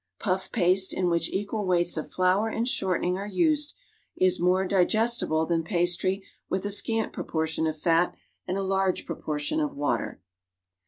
[0.17, 3.75] Puff paste in which equal weights of flour and shortening are used
[4.15, 8.15] is more digestible than pastry with a scant proportion of fat
[8.47, 10.19] and a large proportion of water.